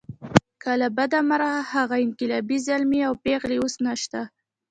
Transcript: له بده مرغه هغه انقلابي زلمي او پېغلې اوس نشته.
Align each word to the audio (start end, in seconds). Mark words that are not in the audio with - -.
له 0.79 0.87
بده 0.97 1.19
مرغه 1.29 1.59
هغه 1.73 1.95
انقلابي 2.05 2.57
زلمي 2.67 3.01
او 3.07 3.13
پېغلې 3.23 3.57
اوس 3.61 3.75
نشته. 3.85 4.19